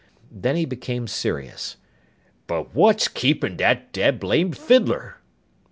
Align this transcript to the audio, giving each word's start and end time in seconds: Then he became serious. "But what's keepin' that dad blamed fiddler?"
Then 0.31 0.55
he 0.55 0.65
became 0.65 1.05
serious. 1.05 1.77
"But 2.47 2.73
what's 2.73 3.07
keepin' 3.07 3.57
that 3.57 3.93
dad 3.93 4.19
blamed 4.19 4.57
fiddler?" 4.57 5.17